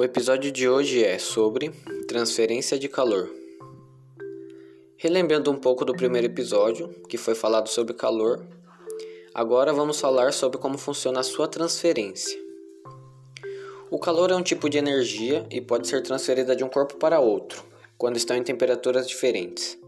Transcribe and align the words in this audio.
O 0.00 0.02
episódio 0.02 0.50
de 0.50 0.66
hoje 0.66 1.04
é 1.04 1.18
sobre 1.18 1.68
transferência 2.08 2.78
de 2.78 2.88
calor. 2.88 3.30
Relembrando 4.96 5.50
um 5.50 5.56
pouco 5.56 5.84
do 5.84 5.94
primeiro 5.94 6.26
episódio, 6.26 6.88
que 7.06 7.18
foi 7.18 7.34
falado 7.34 7.68
sobre 7.68 7.92
calor, 7.92 8.42
agora 9.34 9.74
vamos 9.74 10.00
falar 10.00 10.32
sobre 10.32 10.56
como 10.56 10.78
funciona 10.78 11.20
a 11.20 11.22
sua 11.22 11.46
transferência. 11.46 12.40
O 13.90 13.98
calor 13.98 14.30
é 14.30 14.34
um 14.34 14.42
tipo 14.42 14.70
de 14.70 14.78
energia 14.78 15.46
e 15.50 15.60
pode 15.60 15.86
ser 15.86 16.00
transferida 16.02 16.56
de 16.56 16.64
um 16.64 16.68
corpo 16.70 16.96
para 16.96 17.20
outro, 17.20 17.62
quando 17.98 18.16
estão 18.16 18.34
em 18.34 18.42
temperaturas 18.42 19.06
diferentes. 19.06 19.78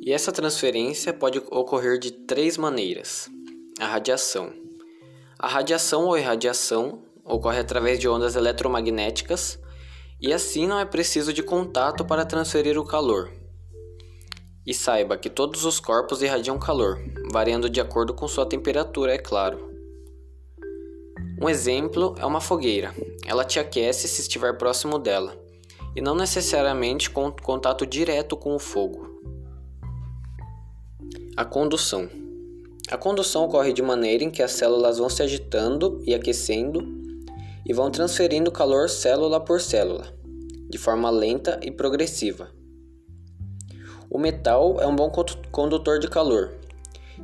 E 0.00 0.10
essa 0.10 0.32
transferência 0.32 1.12
pode 1.12 1.36
ocorrer 1.50 1.98
de 1.98 2.10
três 2.10 2.56
maneiras: 2.56 3.28
a 3.78 3.86
radiação. 3.86 4.54
A 5.38 5.46
radiação 5.46 6.06
ou 6.06 6.16
irradiação 6.16 7.11
ocorre 7.24 7.58
através 7.58 7.98
de 7.98 8.08
ondas 8.08 8.36
eletromagnéticas 8.36 9.58
e 10.20 10.32
assim 10.32 10.66
não 10.66 10.78
é 10.78 10.84
preciso 10.84 11.32
de 11.32 11.42
contato 11.42 12.04
para 12.04 12.24
transferir 12.24 12.78
o 12.78 12.84
calor. 12.84 13.30
E 14.64 14.72
saiba 14.72 15.16
que 15.16 15.28
todos 15.28 15.64
os 15.64 15.80
corpos 15.80 16.22
irradiam 16.22 16.58
calor, 16.58 17.02
variando 17.32 17.68
de 17.68 17.80
acordo 17.80 18.14
com 18.14 18.28
sua 18.28 18.46
temperatura, 18.46 19.14
é 19.14 19.18
claro. 19.18 19.72
Um 21.40 21.48
exemplo 21.48 22.14
é 22.18 22.24
uma 22.24 22.40
fogueira. 22.40 22.94
Ela 23.26 23.44
te 23.44 23.58
aquece 23.58 24.06
se 24.06 24.20
estiver 24.20 24.56
próximo 24.56 25.00
dela, 25.00 25.36
e 25.96 26.00
não 26.00 26.14
necessariamente 26.14 27.10
com 27.10 27.32
contato 27.32 27.84
direto 27.84 28.36
com 28.36 28.54
o 28.54 28.60
fogo. 28.60 29.10
A 31.36 31.44
condução. 31.44 32.08
A 32.88 32.96
condução 32.96 33.44
ocorre 33.44 33.72
de 33.72 33.82
maneira 33.82 34.22
em 34.22 34.30
que 34.30 34.42
as 34.42 34.52
células 34.52 34.98
vão 34.98 35.08
se 35.08 35.22
agitando 35.22 36.00
e 36.06 36.14
aquecendo 36.14 37.01
e 37.64 37.72
vão 37.72 37.90
transferindo 37.90 38.50
calor 38.50 38.88
célula 38.88 39.40
por 39.40 39.60
célula, 39.60 40.06
de 40.68 40.78
forma 40.78 41.10
lenta 41.10 41.58
e 41.62 41.70
progressiva. 41.70 42.50
O 44.10 44.18
metal 44.18 44.80
é 44.80 44.86
um 44.86 44.94
bom 44.94 45.10
condutor 45.50 45.98
de 45.98 46.08
calor. 46.08 46.52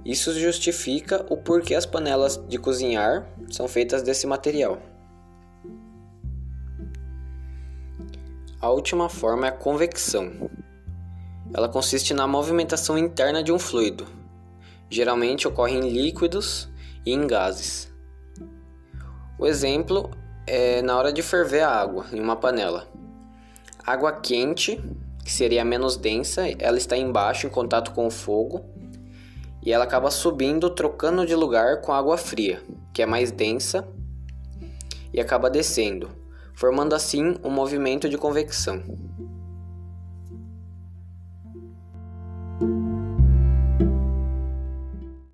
Isso 0.05 0.33
justifica 0.33 1.27
o 1.29 1.37
porquê 1.37 1.75
as 1.75 1.85
panelas 1.85 2.43
de 2.49 2.59
cozinhar 2.59 3.29
são 3.51 3.69
feitas 3.69 4.03
desse 4.03 4.27
material. 4.27 4.81
A 8.61 8.71
última 8.71 9.09
forma 9.09 9.47
é 9.47 9.51
a 9.51 9.53
convecção. 9.53 10.51
Ela 11.53 11.69
consiste 11.69 12.13
na 12.13 12.27
movimentação 12.27 12.99
interna 12.99 13.43
de 13.43 13.53
um 13.53 13.59
fluido. 13.59 14.07
Geralmente 14.91 15.47
ocorre 15.47 15.77
em 15.77 15.91
líquidos 15.91 16.69
e 17.05 17.13
em 17.13 17.27
gases. 17.27 17.93
O 19.39 19.47
exemplo 19.47 20.11
é 20.49 20.83
na 20.83 20.97
hora 20.97 21.13
de 21.13 21.23
ferver 21.23 21.61
a 21.61 21.71
água 21.71 22.07
em 22.13 22.21
uma 22.21 22.37
panela. 22.37 22.89
Água 23.85 24.13
quente, 24.13 24.81
que 25.25 25.31
seria 25.31 25.65
menos 25.65 25.97
densa, 25.97 26.43
ela 26.59 26.79
está 26.79 26.97
embaixo 26.97 27.47
em 27.47 27.51
contato 27.51 27.93
com 27.93 28.07
o 28.07 28.11
fogo 28.11 28.65
e 29.63 29.73
ela 29.73 29.85
acaba 29.85 30.11
subindo, 30.11 30.71
trocando 30.71 31.27
de 31.27 31.35
lugar 31.35 31.83
com 31.83 31.93
água 31.93 32.17
fria, 32.17 32.63
que 32.95 33.03
é 33.03 33.07
mais 33.07 33.31
densa 33.31 33.87
e 35.13 35.21
acaba 35.21 35.51
descendo, 35.51 36.11
formando 36.55 36.95
assim 36.95 37.37
um 37.45 37.51
movimento 37.51 38.09
de 38.09 38.17
convecção. 38.17 38.83